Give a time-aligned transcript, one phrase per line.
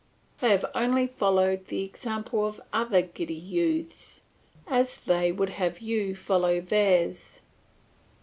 [0.39, 4.23] They have only followed the example of other giddy youths,
[4.65, 7.41] as they would have you follow theirs.